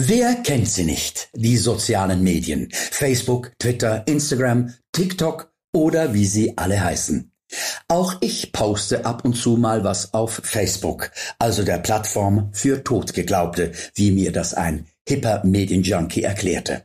Wer 0.00 0.36
kennt 0.36 0.68
sie 0.68 0.84
nicht? 0.84 1.28
Die 1.34 1.56
sozialen 1.56 2.22
Medien. 2.22 2.68
Facebook, 2.70 3.50
Twitter, 3.58 4.06
Instagram, 4.06 4.72
TikTok 4.92 5.52
oder 5.74 6.14
wie 6.14 6.24
sie 6.24 6.56
alle 6.56 6.80
heißen. 6.80 7.32
Auch 7.88 8.14
ich 8.20 8.52
poste 8.52 9.04
ab 9.04 9.24
und 9.24 9.34
zu 9.34 9.56
mal 9.56 9.82
was 9.82 10.14
auf 10.14 10.40
Facebook, 10.44 11.10
also 11.40 11.64
der 11.64 11.78
Plattform 11.78 12.50
für 12.52 12.84
Totgeglaubte, 12.84 13.72
wie 13.96 14.12
mir 14.12 14.30
das 14.30 14.54
ein 14.54 14.86
hipper 15.08 15.42
Medienjunkie 15.44 16.22
erklärte. 16.22 16.84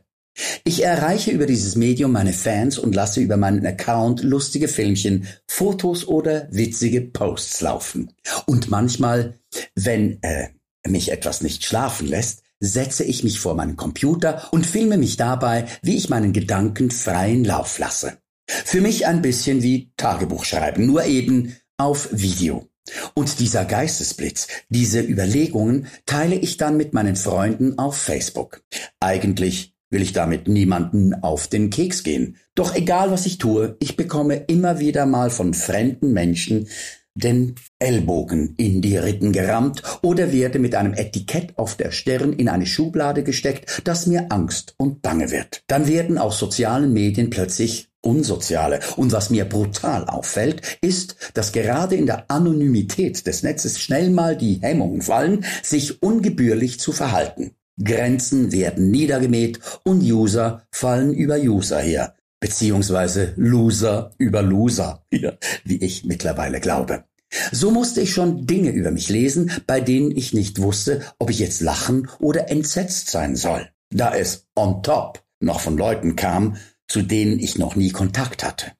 Ich 0.64 0.82
erreiche 0.82 1.30
über 1.30 1.46
dieses 1.46 1.76
Medium 1.76 2.10
meine 2.10 2.32
Fans 2.32 2.78
und 2.80 2.96
lasse 2.96 3.20
über 3.20 3.36
meinen 3.36 3.64
Account 3.64 4.24
lustige 4.24 4.66
Filmchen, 4.66 5.28
Fotos 5.46 6.08
oder 6.08 6.48
witzige 6.50 7.02
Posts 7.02 7.60
laufen. 7.60 8.12
Und 8.46 8.70
manchmal, 8.70 9.38
wenn 9.76 10.20
äh, 10.22 10.48
mich 10.88 11.12
etwas 11.12 11.42
nicht 11.42 11.64
schlafen 11.64 12.08
lässt, 12.08 12.43
setze 12.66 13.04
ich 13.04 13.24
mich 13.24 13.40
vor 13.40 13.54
meinen 13.54 13.76
Computer 13.76 14.48
und 14.52 14.66
filme 14.66 14.96
mich 14.96 15.16
dabei, 15.16 15.66
wie 15.82 15.96
ich 15.96 16.08
meinen 16.08 16.32
Gedanken 16.32 16.90
freien 16.90 17.44
Lauf 17.44 17.78
lasse. 17.78 18.18
Für 18.46 18.80
mich 18.80 19.06
ein 19.06 19.22
bisschen 19.22 19.62
wie 19.62 19.92
Tagebuch 19.96 20.44
schreiben, 20.44 20.86
nur 20.86 21.04
eben 21.04 21.56
auf 21.78 22.08
Video. 22.12 22.68
Und 23.14 23.40
dieser 23.40 23.64
Geistesblitz, 23.64 24.48
diese 24.68 25.00
Überlegungen 25.00 25.86
teile 26.04 26.34
ich 26.36 26.58
dann 26.58 26.76
mit 26.76 26.92
meinen 26.92 27.16
Freunden 27.16 27.78
auf 27.78 27.96
Facebook. 27.96 28.62
Eigentlich 29.00 29.74
will 29.90 30.02
ich 30.02 30.12
damit 30.12 30.48
niemanden 30.48 31.14
auf 31.14 31.46
den 31.46 31.70
Keks 31.70 32.02
gehen. 32.02 32.36
Doch 32.54 32.74
egal 32.74 33.10
was 33.10 33.26
ich 33.26 33.38
tue, 33.38 33.76
ich 33.78 33.96
bekomme 33.96 34.34
immer 34.34 34.80
wieder 34.80 35.06
mal 35.06 35.30
von 35.30 35.54
fremden 35.54 36.12
Menschen 36.12 36.68
den 37.14 37.54
Ellbogen 37.78 38.54
in 38.56 38.82
die 38.82 38.96
Rippen 38.96 39.32
gerammt 39.32 39.82
oder 40.02 40.32
werde 40.32 40.58
mit 40.58 40.74
einem 40.74 40.94
Etikett 40.94 41.56
auf 41.56 41.76
der 41.76 41.92
Stirn 41.92 42.32
in 42.32 42.48
eine 42.48 42.66
Schublade 42.66 43.22
gesteckt, 43.22 43.82
das 43.84 44.06
mir 44.06 44.26
Angst 44.30 44.74
und 44.78 45.00
Bange 45.02 45.30
wird. 45.30 45.62
Dann 45.68 45.86
werden 45.86 46.18
aus 46.18 46.38
sozialen 46.38 46.92
Medien 46.92 47.30
plötzlich 47.30 47.88
unsoziale. 48.00 48.80
Und 48.96 49.12
was 49.12 49.30
mir 49.30 49.44
brutal 49.46 50.04
auffällt, 50.04 50.78
ist, 50.82 51.16
dass 51.34 51.52
gerade 51.52 51.94
in 51.94 52.06
der 52.06 52.30
Anonymität 52.30 53.26
des 53.26 53.42
Netzes 53.42 53.80
schnell 53.80 54.10
mal 54.10 54.36
die 54.36 54.60
Hemmungen 54.60 55.00
fallen, 55.00 55.44
sich 55.62 56.02
ungebührlich 56.02 56.80
zu 56.80 56.92
verhalten. 56.92 57.52
Grenzen 57.82 58.52
werden 58.52 58.90
niedergemäht 58.90 59.58
und 59.84 60.02
User 60.02 60.62
fallen 60.70 61.12
über 61.12 61.38
User 61.38 61.80
her 61.80 62.14
beziehungsweise 62.44 63.32
Loser 63.36 64.10
über 64.18 64.42
Loser, 64.42 65.02
wie 65.64 65.76
ich 65.76 66.04
mittlerweile 66.04 66.60
glaube. 66.60 67.04
So 67.52 67.70
musste 67.70 68.00
ich 68.00 68.12
schon 68.12 68.46
Dinge 68.46 68.70
über 68.70 68.90
mich 68.90 69.08
lesen, 69.08 69.50
bei 69.66 69.80
denen 69.80 70.10
ich 70.10 70.32
nicht 70.32 70.60
wusste, 70.60 71.02
ob 71.18 71.30
ich 71.30 71.38
jetzt 71.38 71.60
lachen 71.60 72.08
oder 72.20 72.50
entsetzt 72.50 73.10
sein 73.10 73.36
soll, 73.36 73.68
da 73.90 74.14
es 74.14 74.46
on 74.54 74.82
top 74.82 75.22
noch 75.40 75.60
von 75.60 75.76
Leuten 75.76 76.16
kam, 76.16 76.56
zu 76.88 77.02
denen 77.02 77.38
ich 77.38 77.58
noch 77.58 77.76
nie 77.76 77.90
Kontakt 77.90 78.44
hatte. 78.44 78.72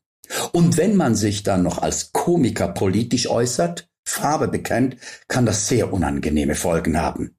Und 0.53 0.77
wenn 0.77 0.97
man 0.97 1.15
sich 1.15 1.43
dann 1.43 1.63
noch 1.63 1.79
als 1.79 2.13
Komiker 2.13 2.69
politisch 2.69 3.29
äußert, 3.29 3.89
Farbe 4.07 4.49
bekennt, 4.49 4.97
kann 5.29 5.47
das 5.47 5.69
sehr 5.69 5.93
unangenehme 5.93 6.55
Folgen 6.55 6.99
haben. 6.99 7.37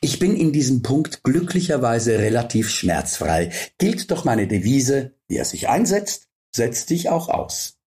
Ich 0.00 0.18
bin 0.18 0.36
in 0.36 0.52
diesem 0.52 0.82
Punkt 0.82 1.24
glücklicherweise 1.24 2.18
relativ 2.18 2.70
schmerzfrei, 2.70 3.50
gilt 3.78 4.10
doch 4.10 4.24
meine 4.24 4.46
Devise, 4.46 5.14
wer 5.28 5.44
sich 5.44 5.68
einsetzt, 5.68 6.28
setzt 6.54 6.88
sich 6.88 7.08
auch 7.10 7.28
aus. 7.28 7.78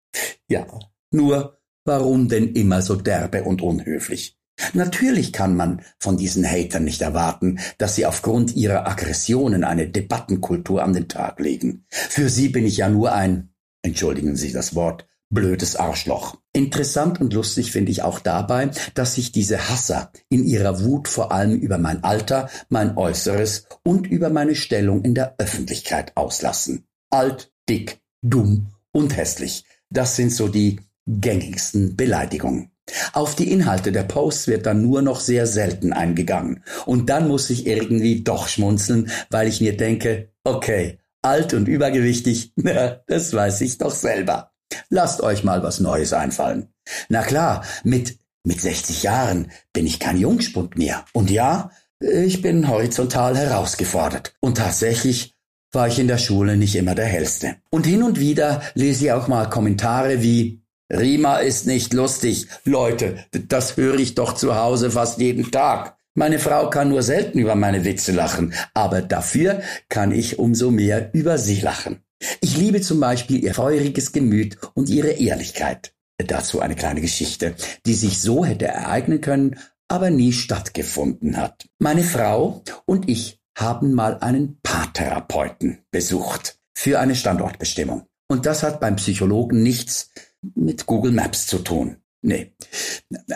Ja, 0.48 0.66
nur 1.10 1.59
warum 1.84 2.28
denn 2.28 2.54
immer 2.54 2.82
so 2.82 2.96
derbe 2.96 3.44
und 3.44 3.62
unhöflich? 3.62 4.36
Natürlich 4.74 5.32
kann 5.32 5.56
man 5.56 5.82
von 5.98 6.16
diesen 6.16 6.44
Hatern 6.44 6.84
nicht 6.84 7.00
erwarten, 7.00 7.58
dass 7.78 7.94
sie 7.94 8.06
aufgrund 8.06 8.54
ihrer 8.54 8.86
Aggressionen 8.86 9.64
eine 9.64 9.88
Debattenkultur 9.88 10.82
an 10.82 10.92
den 10.92 11.08
Tag 11.08 11.40
legen. 11.40 11.86
Für 11.88 12.28
sie 12.28 12.48
bin 12.48 12.66
ich 12.66 12.78
ja 12.78 12.88
nur 12.88 13.12
ein, 13.12 13.54
entschuldigen 13.82 14.36
Sie 14.36 14.52
das 14.52 14.74
Wort, 14.74 15.06
blödes 15.30 15.76
Arschloch. 15.76 16.36
Interessant 16.52 17.20
und 17.20 17.32
lustig 17.32 17.72
finde 17.72 17.92
ich 17.92 18.02
auch 18.02 18.18
dabei, 18.18 18.70
dass 18.94 19.14
sich 19.14 19.32
diese 19.32 19.68
Hasser 19.68 20.12
in 20.28 20.44
ihrer 20.44 20.84
Wut 20.84 21.08
vor 21.08 21.32
allem 21.32 21.58
über 21.58 21.78
mein 21.78 22.02
Alter, 22.04 22.50
mein 22.68 22.96
Äußeres 22.96 23.66
und 23.84 24.06
über 24.08 24.30
meine 24.30 24.56
Stellung 24.56 25.04
in 25.04 25.14
der 25.14 25.36
Öffentlichkeit 25.38 26.16
auslassen. 26.16 26.86
Alt, 27.10 27.52
dick, 27.68 28.00
dumm 28.22 28.68
und 28.92 29.16
hässlich. 29.16 29.64
Das 29.88 30.16
sind 30.16 30.32
so 30.32 30.48
die 30.48 30.80
gängigsten 31.18 31.96
Beleidigungen. 31.96 32.70
Auf 33.12 33.34
die 33.34 33.50
Inhalte 33.50 33.92
der 33.92 34.02
Posts 34.02 34.48
wird 34.48 34.66
dann 34.66 34.82
nur 34.82 35.02
noch 35.02 35.20
sehr 35.20 35.46
selten 35.46 35.92
eingegangen. 35.92 36.64
Und 36.86 37.08
dann 37.08 37.28
muss 37.28 37.50
ich 37.50 37.66
irgendwie 37.66 38.22
doch 38.22 38.48
schmunzeln, 38.48 39.10
weil 39.30 39.48
ich 39.48 39.60
mir 39.60 39.76
denke, 39.76 40.32
okay, 40.44 40.98
alt 41.22 41.54
und 41.54 41.68
übergewichtig, 41.68 42.52
das 43.06 43.32
weiß 43.32 43.60
ich 43.62 43.78
doch 43.78 43.94
selber. 43.94 44.52
Lasst 44.88 45.22
euch 45.22 45.44
mal 45.44 45.62
was 45.62 45.80
Neues 45.80 46.12
einfallen. 46.12 46.68
Na 47.08 47.22
klar, 47.22 47.64
mit, 47.84 48.18
mit 48.44 48.60
60 48.60 49.02
Jahren 49.02 49.50
bin 49.72 49.86
ich 49.86 49.98
kein 49.98 50.18
Jungspund 50.18 50.78
mehr. 50.78 51.04
Und 51.12 51.30
ja, 51.30 51.70
ich 52.00 52.40
bin 52.40 52.68
horizontal 52.68 53.36
herausgefordert. 53.36 54.34
Und 54.40 54.56
tatsächlich 54.56 55.34
war 55.72 55.88
ich 55.88 55.98
in 55.98 56.08
der 56.08 56.18
Schule 56.18 56.56
nicht 56.56 56.74
immer 56.74 56.94
der 56.94 57.06
Hellste. 57.06 57.56
Und 57.70 57.86
hin 57.86 58.02
und 58.02 58.18
wieder 58.18 58.62
lese 58.74 59.06
ich 59.06 59.12
auch 59.12 59.28
mal 59.28 59.48
Kommentare 59.48 60.22
wie 60.22 60.62
Rima 60.90 61.36
ist 61.36 61.66
nicht 61.66 61.92
lustig. 61.92 62.48
Leute, 62.64 63.24
das 63.30 63.76
höre 63.76 63.98
ich 63.98 64.14
doch 64.14 64.34
zu 64.34 64.56
Hause 64.56 64.90
fast 64.90 65.18
jeden 65.20 65.50
Tag. 65.50 65.96
Meine 66.14 66.40
Frau 66.40 66.68
kann 66.68 66.88
nur 66.88 67.02
selten 67.02 67.38
über 67.38 67.54
meine 67.54 67.84
Witze 67.84 68.10
lachen, 68.12 68.52
aber 68.74 69.00
dafür 69.00 69.62
kann 69.88 70.10
ich 70.10 70.38
umso 70.40 70.72
mehr 70.72 71.10
über 71.14 71.38
sie 71.38 71.60
lachen. 71.60 72.02
Ich 72.40 72.56
liebe 72.56 72.80
zum 72.80 72.98
Beispiel 72.98 73.42
ihr 73.44 73.54
feuriges 73.54 74.12
Gemüt 74.12 74.58
und 74.74 74.88
ihre 74.88 75.12
Ehrlichkeit. 75.12 75.94
Dazu 76.18 76.60
eine 76.60 76.74
kleine 76.74 77.00
Geschichte, 77.00 77.54
die 77.86 77.94
sich 77.94 78.20
so 78.20 78.44
hätte 78.44 78.66
ereignen 78.66 79.20
können, 79.20 79.58
aber 79.88 80.10
nie 80.10 80.32
stattgefunden 80.32 81.36
hat. 81.36 81.66
Meine 81.78 82.02
Frau 82.02 82.62
und 82.84 83.08
ich 83.08 83.40
haben 83.56 83.92
mal 83.92 84.18
einen 84.18 84.58
Paartherapeuten 84.62 85.78
besucht 85.90 86.58
für 86.74 86.98
eine 86.98 87.14
Standortbestimmung. 87.14 88.06
Und 88.28 88.46
das 88.46 88.62
hat 88.62 88.80
beim 88.80 88.96
Psychologen 88.96 89.62
nichts 89.62 90.10
mit 90.54 90.86
Google 90.86 91.12
Maps 91.12 91.46
zu 91.46 91.58
tun. 91.58 91.96
Nee. 92.22 92.52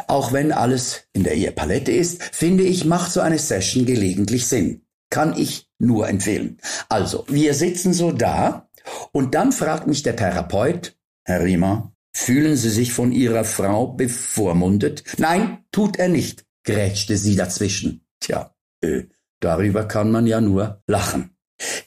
Auch 0.09 0.32
wenn 0.32 0.53
alles 0.53 1.04
in 1.12 1.25
der 1.25 1.34
Ehepalette 1.34 1.91
ist, 1.91 2.22
finde 2.22 2.65
ich, 2.65 2.84
macht 2.84 3.12
so 3.12 3.20
eine 3.20 3.38
Session 3.38 3.87
gelegentlich 3.87 4.47
Sinn. 4.47 4.82
Kann 5.10 5.38
ich 5.38 5.70
nur 5.78 6.09
empfehlen. 6.09 6.59
Also, 6.88 7.25
wir 7.28 7.54
sitzen 7.54 7.93
so 7.93 8.12
da 8.12 8.69
und 9.12 9.34
dann 9.34 9.53
fragt 9.53 9.87
mich 9.87 10.03
der 10.03 10.16
Therapeut, 10.16 10.97
Herr 11.25 11.43
Riemer, 11.43 11.94
fühlen 12.12 12.56
Sie 12.56 12.70
sich 12.70 12.93
von 12.93 13.12
Ihrer 13.12 13.44
Frau 13.44 13.87
bevormundet? 13.87 15.04
Nein, 15.19 15.64
tut 15.72 15.97
er 15.97 16.09
nicht, 16.09 16.44
grätschte 16.64 17.16
sie 17.16 17.37
dazwischen. 17.37 18.06
Tja, 18.20 18.54
äh, 18.82 19.04
darüber 19.41 19.84
kann 19.84 20.10
man 20.10 20.26
ja 20.26 20.41
nur 20.41 20.82
lachen. 20.87 21.37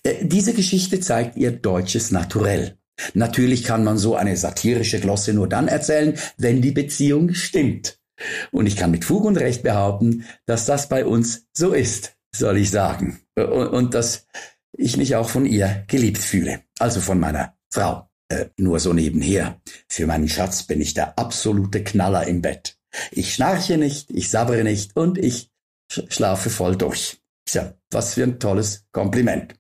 Äh, 0.04 0.26
diese 0.26 0.54
Geschichte 0.54 1.00
zeigt 1.00 1.38
ihr 1.38 1.52
deutsches 1.52 2.12
Naturell. 2.12 2.78
Natürlich 3.14 3.64
kann 3.64 3.84
man 3.84 3.98
so 3.98 4.16
eine 4.16 4.38
satirische 4.38 5.00
Glosse 5.00 5.34
nur 5.34 5.48
dann 5.48 5.68
erzählen, 5.68 6.18
wenn 6.38 6.62
die 6.62 6.72
Beziehung 6.72 7.34
stimmt. 7.34 8.00
Und 8.52 8.66
ich 8.66 8.76
kann 8.76 8.92
mit 8.92 9.06
Fug 9.06 9.26
und 9.26 9.38
Recht 9.38 9.64
behaupten, 9.64 10.26
dass 10.46 10.66
das 10.66 10.90
bei 10.90 11.06
uns 11.06 11.46
so 11.54 11.74
ist, 11.74 12.16
soll 12.36 12.58
ich 12.58 12.72
sagen. 12.72 13.20
Und, 13.36 13.68
und 13.68 13.94
dass 13.94 14.26
ich 14.76 14.98
mich 14.98 15.16
auch 15.16 15.30
von 15.30 15.46
ihr 15.46 15.86
geliebt 15.88 16.20
fühle, 16.20 16.62
also 16.80 17.02
von 17.02 17.20
meiner 17.20 17.56
Frau. 17.72 18.10
Äh, 18.30 18.48
nur 18.58 18.80
so 18.80 18.94
nebenher. 18.94 19.62
Für 19.88 20.06
meinen 20.06 20.28
Schatz 20.28 20.64
bin 20.64 20.82
ich 20.82 20.94
der 20.94 21.18
absolute 21.18 21.84
Knaller 21.84 22.28
im 22.28 22.42
Bett. 22.42 22.78
Ich 23.12 23.34
schnarche 23.34 23.78
nicht, 23.78 24.12
ich 24.12 24.30
sabbere 24.30 24.64
nicht 24.64 24.96
und 24.98 25.18
ich 25.18 25.50
sch 25.92 26.02
schlafe 26.10 26.50
voll 26.50 26.76
durch. 26.76 27.22
Tja, 27.46 27.74
was 27.92 28.16
für 28.16 28.24
ein 28.24 28.40
tolles 28.40 28.86
Kompliment. 28.92 29.56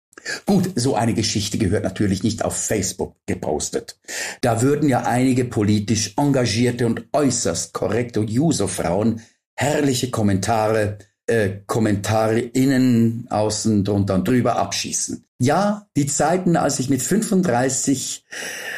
Gut, 0.46 0.72
so 0.76 0.96
eine 0.96 1.14
Geschichte 1.14 1.58
gehört 1.58 1.84
natürlich 1.84 2.24
nicht 2.24 2.44
auf 2.44 2.58
Facebook 2.58 3.16
gepostet. 3.26 4.00
Da 4.42 4.62
würden 4.62 4.90
ja 4.90 5.04
einige 5.04 5.46
politisch 5.46 6.14
engagierte 6.18 6.86
und 6.86 7.06
äußerst 7.14 7.74
korrekte 7.74 8.22
User-Frauen 8.22 9.22
herrliche 9.56 10.12
Kommentare 10.12 10.98
äh, 11.28 11.60
Kommentare 11.66 12.40
innen, 12.40 13.28
außen, 13.30 13.84
drunter 13.84 14.16
und 14.16 14.28
drüber 14.28 14.56
abschießen. 14.56 15.26
Ja, 15.40 15.88
die 15.96 16.08
Zeiten, 16.08 16.56
als 16.56 16.80
ich 16.80 16.90
mit 16.90 17.02
35 17.02 18.26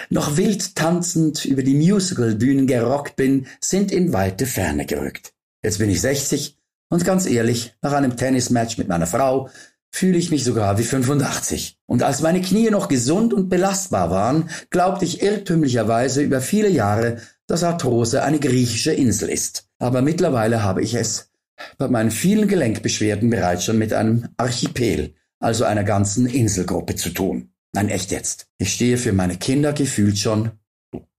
noch 0.09 0.35
wild 0.35 0.75
tanzend 0.75 1.45
über 1.45 1.63
die 1.63 1.75
Musicalbühnen 1.75 2.67
gerockt 2.67 3.15
bin, 3.15 3.47
sind 3.61 3.91
in 3.91 4.11
weite 4.11 4.45
Ferne 4.45 4.85
gerückt. 4.85 5.33
Jetzt 5.63 5.77
bin 5.77 5.89
ich 5.89 6.01
60 6.01 6.57
und 6.89 7.05
ganz 7.05 7.27
ehrlich, 7.27 7.75
nach 7.81 7.93
einem 7.93 8.17
Tennismatch 8.17 8.77
mit 8.77 8.87
meiner 8.87 9.07
Frau 9.07 9.49
fühle 9.91 10.17
ich 10.17 10.31
mich 10.31 10.43
sogar 10.43 10.77
wie 10.77 10.83
85. 10.83 11.77
Und 11.85 12.03
als 12.03 12.21
meine 12.21 12.41
Knie 12.41 12.69
noch 12.69 12.87
gesund 12.87 13.33
und 13.33 13.49
belastbar 13.49 14.11
waren, 14.11 14.49
glaubte 14.69 15.05
ich 15.05 15.21
irrtümlicherweise 15.21 16.21
über 16.21 16.41
viele 16.41 16.69
Jahre, 16.69 17.17
dass 17.47 17.63
Arthrose 17.63 18.23
eine 18.23 18.39
griechische 18.39 18.93
Insel 18.93 19.29
ist. 19.29 19.67
Aber 19.79 20.01
mittlerweile 20.01 20.63
habe 20.63 20.81
ich 20.83 20.93
es 20.93 21.31
bei 21.77 21.87
meinen 21.87 22.11
vielen 22.11 22.47
Gelenkbeschwerden 22.47 23.29
bereits 23.29 23.65
schon 23.65 23.77
mit 23.77 23.93
einem 23.93 24.29
Archipel, 24.37 25.15
also 25.39 25.65
einer 25.65 25.83
ganzen 25.83 26.27
Inselgruppe 26.27 26.95
zu 26.95 27.09
tun. 27.09 27.51
Nein, 27.73 27.89
echt 27.89 28.11
jetzt. 28.11 28.47
Ich 28.57 28.73
stehe 28.73 28.97
für 28.97 29.13
meine 29.13 29.37
Kinder 29.37 29.73
gefühlt 29.73 30.17
schon 30.17 30.51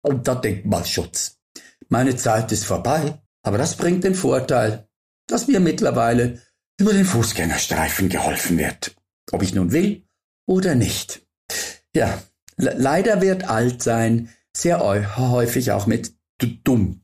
unter 0.02 0.36
Denkmalschutz. 0.36 1.38
Meine 1.90 2.16
Zeit 2.16 2.52
ist 2.52 2.66
vorbei, 2.66 3.20
aber 3.44 3.58
das 3.58 3.76
bringt 3.76 4.04
den 4.04 4.16
Vorteil, 4.16 4.88
dass 5.28 5.48
mir 5.48 5.60
mittlerweile 5.60 6.40
über 6.80 6.94
den 6.94 7.06
Fußgängerstreifen 7.06 8.10
geholfen 8.10 8.58
wird. 8.58 8.96
Ob 9.32 9.44
ich 9.44 9.54
nun 9.54 9.72
will 9.72 10.04
oder 10.48 10.76
nicht. 10.76 11.22
Ja, 11.94 12.22
leider 12.58 13.22
wird 13.22 13.50
alt 13.50 13.84
sein 13.84 14.30
sehr 14.56 14.80
häufig 14.82 15.72
auch 15.72 15.86
mit 15.86 16.14
dumm 16.40 17.02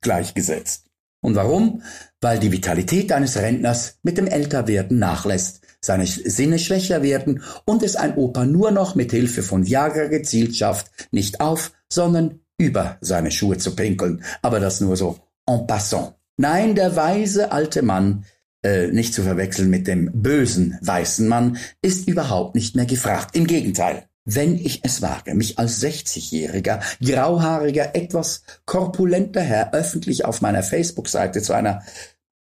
gleichgesetzt. 0.00 0.86
Und 1.22 1.34
warum? 1.34 1.82
Weil 2.20 2.38
die 2.38 2.50
Vitalität 2.50 3.12
eines 3.12 3.36
Rentners 3.36 3.98
mit 4.02 4.16
dem 4.16 4.26
Älterwerden 4.26 4.98
nachlässt, 4.98 5.60
seine 5.82 6.06
Sinne 6.06 6.58
schwächer 6.58 7.02
werden 7.02 7.42
und 7.66 7.82
es 7.82 7.96
ein 7.96 8.16
Opa 8.16 8.46
nur 8.46 8.70
noch 8.70 8.94
mit 8.94 9.10
Hilfe 9.10 9.42
von 9.42 9.66
Viagra 9.66 10.06
gezielt 10.06 10.56
schafft, 10.56 10.90
nicht 11.10 11.40
auf, 11.40 11.72
sondern 11.90 12.40
über 12.58 12.98
seine 13.00 13.30
Schuhe 13.30 13.58
zu 13.58 13.76
pinkeln. 13.76 14.24
Aber 14.42 14.60
das 14.60 14.80
nur 14.80 14.96
so 14.96 15.18
en 15.46 15.66
passant. 15.66 16.14
Nein, 16.36 16.74
der 16.74 16.96
weise 16.96 17.52
alte 17.52 17.82
Mann, 17.82 18.24
äh, 18.62 18.88
nicht 18.88 19.14
zu 19.14 19.22
verwechseln 19.22 19.70
mit 19.70 19.86
dem 19.86 20.10
bösen 20.12 20.78
weißen 20.82 21.26
Mann, 21.26 21.58
ist 21.82 22.08
überhaupt 22.08 22.54
nicht 22.54 22.76
mehr 22.76 22.86
gefragt. 22.86 23.36
Im 23.36 23.46
Gegenteil. 23.46 24.04
Wenn 24.26 24.56
ich 24.56 24.80
es 24.84 25.00
wage, 25.00 25.34
mich 25.34 25.58
als 25.58 25.82
60-jähriger, 25.82 26.80
grauhaariger, 27.02 27.96
etwas 27.96 28.42
korpulenter 28.66 29.40
Herr 29.40 29.72
öffentlich 29.72 30.24
auf 30.24 30.42
meiner 30.42 30.62
Facebook-Seite 30.62 31.40
zu 31.40 31.54
einer 31.54 31.82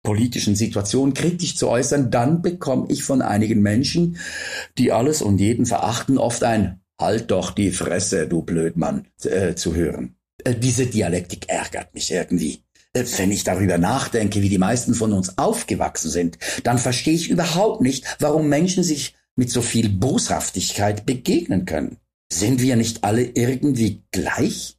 politischen 0.03 0.57
Situation 0.57 1.15
kritisch 1.15 1.57
zu 1.57 1.69
äußern, 1.69 2.11
dann 2.11 2.41
bekomme 2.41 2.87
ich 2.89 3.05
von 3.05 3.23
einigen 3.23 3.61
Menschen, 3.61 4.17
die 4.79 4.91
alles 4.91 5.21
und 5.21 5.39
jeden 5.39 5.67
verachten, 5.67 6.17
oft 6.17 6.45
ein 6.45 6.81
Halt 6.99 7.31
doch 7.31 7.51
die 7.51 7.73
Fresse, 7.73 8.27
du 8.27 8.43
Blödmann, 8.43 9.07
äh, 9.25 9.55
zu 9.55 9.75
hören. 9.75 10.17
Äh, 10.45 10.55
diese 10.55 10.87
Dialektik 10.87 11.49
ärgert 11.49 11.93
mich 11.95 12.11
irgendwie. 12.11 12.63
Wenn 12.93 13.31
ich 13.31 13.45
darüber 13.45 13.79
nachdenke, 13.79 14.41
wie 14.43 14.49
die 14.49 14.59
meisten 14.59 14.95
von 14.95 15.13
uns 15.13 15.37
aufgewachsen 15.37 16.11
sind, 16.11 16.39
dann 16.65 16.79
verstehe 16.79 17.15
ich 17.15 17.29
überhaupt 17.29 17.83
nicht, 17.83 18.05
warum 18.21 18.49
Menschen 18.49 18.83
sich 18.83 19.15
mit 19.35 19.51
so 19.51 19.61
viel 19.61 19.91
Boshaftigkeit 19.91 21.05
begegnen 21.05 21.67
können. 21.67 21.99
Sind 22.33 22.61
wir 22.61 22.77
nicht 22.77 23.05
alle 23.05 23.23
irgendwie 23.23 24.03
gleich? 24.11 24.77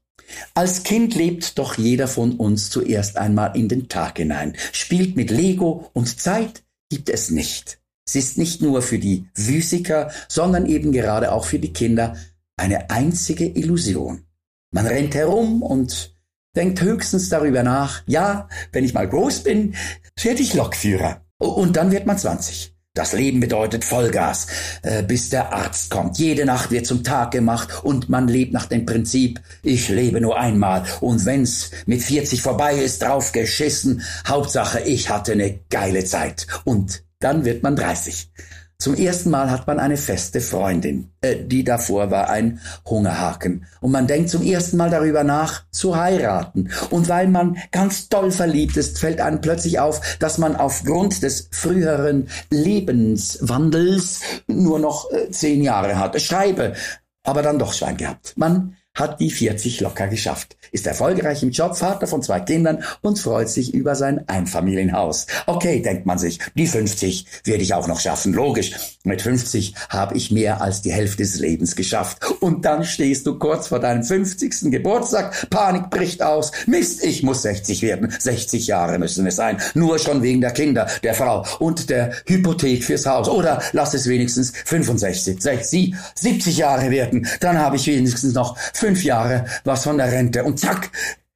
Als 0.54 0.84
Kind 0.84 1.16
lebt 1.16 1.58
doch 1.58 1.78
jeder 1.78 2.08
von 2.08 2.34
uns 2.34 2.70
zuerst 2.70 3.18
einmal 3.18 3.56
in 3.56 3.70
den 3.70 3.88
Tag 3.88 4.18
hinein, 4.18 4.58
spielt 4.74 5.16
mit 5.16 5.32
Lego 5.32 5.90
und 5.94 6.20
Zeit 6.20 6.64
gibt 6.90 7.10
es 7.10 7.30
nicht. 7.30 7.80
Sie 8.04 8.20
ist 8.20 8.38
nicht 8.38 8.62
nur 8.62 8.82
für 8.82 9.00
die 9.00 9.28
Physiker, 9.34 10.12
sondern 10.28 10.66
eben 10.66 10.92
gerade 10.92 11.32
auch 11.32 11.46
für 11.46 11.60
die 11.60 11.74
Kinder 11.74 12.18
eine 12.58 12.90
einzige 12.90 13.46
Illusion. 13.46 14.24
Man 14.72 14.88
rennt 14.88 15.16
herum 15.16 15.62
und 15.62 16.17
denkt 16.58 16.82
höchstens 16.82 17.30
darüber 17.30 17.64
nach, 17.64 18.02
ja, 18.08 18.50
wenn 18.72 18.84
ich 18.84 18.94
mal 18.94 19.08
groß 19.08 19.44
bin, 19.44 19.76
werde 20.22 20.42
ich 20.42 20.54
Lokführer. 20.54 21.22
Und 21.38 21.78
dann 21.78 21.92
wird 21.92 22.08
man 22.08 22.18
20. 22.18 22.74
Das 22.96 23.14
Leben 23.14 23.40
bedeutet 23.40 23.86
Vollgas, 23.86 24.48
äh, 24.82 25.04
bis 25.04 25.30
der 25.30 25.54
Arzt 25.54 25.92
kommt. 25.92 26.18
Jede 26.18 26.46
Nacht 26.46 26.72
wird 26.72 26.88
zum 26.88 27.04
Tag 27.04 27.30
gemacht 27.30 27.84
und 27.84 28.10
man 28.10 28.28
lebt 28.28 28.54
nach 28.54 28.66
dem 28.66 28.88
Prinzip, 28.88 29.40
ich 29.62 29.90
lebe 29.90 30.20
nur 30.20 30.40
einmal 30.40 30.84
und 31.00 31.24
wenn's 31.26 31.70
mit 31.86 32.02
40 32.02 32.42
vorbei 32.42 32.74
ist, 32.74 33.04
drauf 33.04 33.34
geschissen, 33.34 34.02
Hauptsache 34.28 34.80
ich 34.80 35.12
hatte 35.12 35.34
eine 35.34 35.60
geile 35.70 36.06
Zeit. 36.06 36.48
Und 36.64 37.04
dann 37.20 37.46
wird 37.46 37.62
man 37.62 37.76
30. 37.76 38.32
Zum 38.80 38.94
ersten 38.94 39.32
Mal 39.32 39.50
hat 39.50 39.66
man 39.66 39.80
eine 39.80 39.98
feste 39.98 40.40
Freundin, 40.40 41.10
äh, 41.22 41.36
die 41.44 41.64
davor 41.64 42.12
war 42.12 42.30
ein 42.30 42.62
Hungerhaken. 42.86 43.66
Und 43.82 43.92
man 43.92 44.06
denkt 44.06 44.30
zum 44.30 44.44
ersten 44.44 44.78
Mal 44.78 44.92
darüber 44.92 45.24
nach, 45.24 45.64
zu 45.72 45.96
heiraten. 45.96 46.70
Und 46.92 47.10
weil 47.10 47.28
man 47.28 47.58
ganz 47.72 48.08
toll 48.08 48.30
verliebt 48.30 48.78
ist, 48.78 49.00
fällt 49.00 49.20
einem 49.20 49.42
plötzlich 49.42 49.80
auf, 49.80 50.18
dass 50.20 50.38
man 50.38 50.56
aufgrund 50.56 51.24
des 51.24 51.50
früheren 51.52 52.30
Lebenswandels 52.52 54.22
nur 54.46 54.78
noch 54.78 55.10
äh, 55.12 55.32
zehn 55.32 55.64
Jahre 55.64 55.98
hat. 55.98 56.22
Schreibe, 56.22 56.74
aber 57.24 57.42
dann 57.42 57.58
doch 57.58 57.74
Schwein 57.74 57.98
gehabt. 57.98 58.34
Man 58.38 58.76
hat 58.98 59.22
die 59.22 59.32
40 59.32 59.80
locker 59.82 60.08
geschafft, 60.08 60.58
ist 60.72 60.86
erfolgreich 60.86 61.44
im 61.44 61.52
Job, 61.52 61.78
Vater 61.78 62.08
von 62.08 62.22
zwei 62.22 62.42
Kindern 62.42 62.84
und 63.02 63.20
freut 63.20 63.50
sich 63.50 63.74
über 63.74 63.96
sein 63.96 64.28
Einfamilienhaus. 64.28 65.28
Okay, 65.46 65.82
denkt 65.82 66.06
man 66.06 66.18
sich, 66.18 66.40
die 66.56 66.68
50 66.68 67.26
werde 67.46 67.64
ich 67.64 67.74
auch 67.74 67.88
noch 67.88 68.00
schaffen. 68.00 68.34
Logisch, 68.34 68.97
mit 69.08 69.22
50 69.22 69.74
habe 69.90 70.16
ich 70.16 70.32
mehr 70.32 70.62
als 70.62 70.82
die 70.82 70.92
Hälfte 70.92 71.24
des 71.24 71.40
Lebens 71.40 71.76
geschafft. 71.76 72.20
Und 72.40 72.66
dann 72.66 72.84
stehst 72.84 73.26
du 73.26 73.38
kurz 73.40 73.68
vor 73.68 73.80
deinem 73.80 74.04
50. 74.04 74.72
Geburtstag, 74.72 75.50
Panik 75.50 75.90
bricht 75.90 76.22
aus, 76.22 76.52
Mist, 76.66 77.04
ich 77.04 77.24
muss 77.24 77.42
60 77.42 77.82
werden. 77.82 78.14
60 78.18 78.68
Jahre 78.68 79.00
müssen 79.00 79.26
es 79.26 79.36
sein, 79.36 79.58
nur 79.74 80.00
schon 80.00 80.22
wegen 80.22 80.42
der 80.42 80.52
Kinder, 80.52 80.88
der 81.04 81.14
Frau 81.14 81.46
und 81.60 81.90
der 81.90 82.14
Hypothek 82.26 82.84
fürs 82.84 83.06
Haus. 83.06 83.28
Oder 83.30 83.62
lass 83.74 83.94
es 83.94 84.08
wenigstens 84.08 84.54
65, 84.66 85.42
60, 85.42 85.96
70 86.16 86.58
Jahre 86.58 86.92
werden, 86.92 87.28
dann 87.40 87.58
habe 87.58 87.78
ich 87.78 87.88
wenigstens 87.88 88.34
noch 88.34 88.58
fünf 88.74 89.04
Jahre 89.04 89.46
was 89.64 89.84
von 89.84 89.98
der 89.98 90.12
Rente 90.12 90.44
und 90.44 90.60
zack, 90.60 90.92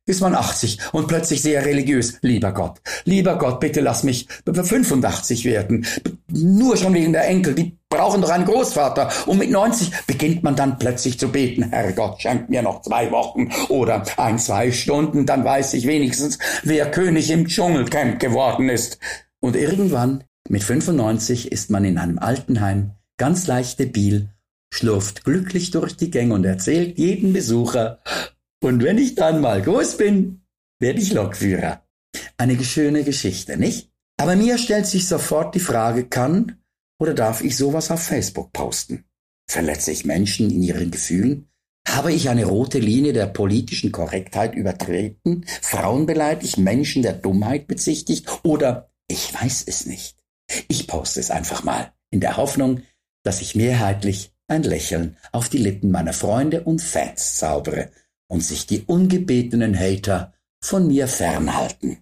ist 0.05 0.21
man 0.21 0.35
80 0.35 0.79
und 0.93 1.07
plötzlich 1.07 1.41
sehr 1.41 1.65
religiös. 1.65 2.17
Lieber 2.21 2.51
Gott, 2.51 2.81
lieber 3.05 3.37
Gott, 3.37 3.59
bitte 3.59 3.81
lass 3.81 4.03
mich 4.03 4.27
85 4.45 5.45
werden. 5.45 5.85
Nur 6.29 6.77
schon 6.77 6.93
wegen 6.93 7.13
der 7.13 7.27
Enkel, 7.27 7.53
die 7.53 7.77
brauchen 7.89 8.21
doch 8.21 8.29
einen 8.29 8.45
Großvater. 8.45 9.09
Und 9.27 9.37
mit 9.37 9.51
90 9.51 9.91
beginnt 10.07 10.43
man 10.43 10.55
dann 10.55 10.79
plötzlich 10.79 11.19
zu 11.19 11.29
beten. 11.29 11.69
Herrgott, 11.69 12.21
schenk 12.21 12.49
mir 12.49 12.61
noch 12.61 12.81
zwei 12.81 13.11
Wochen 13.11 13.51
oder 13.69 14.03
ein, 14.17 14.39
zwei 14.39 14.71
Stunden, 14.71 15.25
dann 15.25 15.45
weiß 15.45 15.73
ich 15.75 15.85
wenigstens, 15.85 16.39
wer 16.63 16.89
König 16.89 17.29
im 17.29 17.47
Dschungelcamp 17.47 18.19
geworden 18.19 18.69
ist. 18.69 18.97
Und 19.39 19.55
irgendwann, 19.55 20.23
mit 20.49 20.63
95, 20.63 21.51
ist 21.51 21.69
man 21.69 21.85
in 21.85 21.97
einem 21.97 22.19
Altenheim, 22.19 22.91
ganz 23.17 23.47
leicht 23.47 23.79
debil 23.79 24.29
schlurft 24.73 25.25
glücklich 25.25 25.71
durch 25.71 25.97
die 25.97 26.09
Gänge 26.09 26.33
und 26.33 26.45
erzählt 26.45 26.97
jedem 26.97 27.33
Besucher, 27.33 27.99
und 28.63 28.83
wenn 28.83 28.97
ich 28.97 29.15
dann 29.15 29.41
mal 29.41 29.61
groß 29.61 29.97
bin, 29.97 30.41
werde 30.79 30.99
ich 30.99 31.13
Lokführer. 31.13 31.85
Eine 32.37 32.61
schöne 32.63 33.03
Geschichte, 33.03 33.57
nicht? 33.57 33.91
Aber 34.17 34.35
mir 34.35 34.57
stellt 34.57 34.85
sich 34.85 35.07
sofort 35.07 35.55
die 35.55 35.59
Frage, 35.59 36.05
kann 36.05 36.61
oder 36.99 37.15
darf 37.15 37.43
ich 37.43 37.57
sowas 37.57 37.89
auf 37.89 38.03
Facebook 38.03 38.53
posten? 38.53 39.05
Verletze 39.49 39.91
ich 39.91 40.05
Menschen 40.05 40.51
in 40.51 40.61
ihren 40.61 40.91
Gefühlen? 40.91 41.49
Habe 41.87 42.13
ich 42.13 42.29
eine 42.29 42.45
rote 42.45 42.77
Linie 42.77 43.13
der 43.13 43.25
politischen 43.25 43.91
Korrektheit 43.91 44.53
übertreten? 44.53 45.45
Frauen 45.61 46.05
beleidigt, 46.05 46.59
Menschen 46.59 47.01
der 47.01 47.13
Dummheit 47.13 47.65
bezichtigt? 47.65 48.27
Oder 48.43 48.91
ich 49.07 49.33
weiß 49.33 49.63
es 49.65 49.87
nicht. 49.87 50.23
Ich 50.67 50.85
poste 50.85 51.19
es 51.19 51.31
einfach 51.31 51.63
mal, 51.63 51.91
in 52.11 52.19
der 52.19 52.37
Hoffnung, 52.37 52.83
dass 53.23 53.41
ich 53.41 53.55
mehrheitlich 53.55 54.31
ein 54.47 54.63
Lächeln 54.63 55.17
auf 55.31 55.49
die 55.49 55.57
Lippen 55.57 55.89
meiner 55.89 56.13
Freunde 56.13 56.63
und 56.63 56.81
Fans 56.81 57.37
zaubere 57.37 57.89
und 58.31 58.41
sich 58.41 58.65
die 58.65 58.83
ungebetenen 58.85 59.77
Hater 59.77 60.33
von 60.63 60.87
mir 60.87 61.09
fernhalten. 61.09 61.97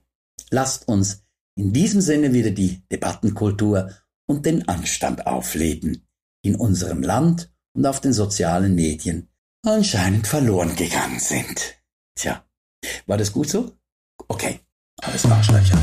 Lasst 0.51 0.88
uns 0.88 1.24
in 1.55 1.74
diesem 1.74 2.01
Sinne 2.01 2.33
wieder 2.33 2.51
die 2.51 2.83
Debattenkultur 2.91 3.91
und 4.27 4.45
den 4.45 4.67
Anstand 4.67 5.25
aufleben, 5.25 6.07
in 6.43 6.55
unserem 6.55 7.01
Land 7.01 7.51
und 7.74 7.86
auf 7.88 8.00
den 8.00 8.13
sozialen 8.13 8.75
Medien 8.75 9.27
anscheinend 9.65 10.27
verloren 10.27 10.75
gegangen 10.75 11.19
sind. 11.19 11.81
Tja, 12.15 12.45
war 13.07 13.17
das 13.17 13.33
gut 13.33 13.50
so? 13.50 13.75
Okay, 14.27 14.59
alles 15.01 15.25
Arschlöcher. 15.25 15.79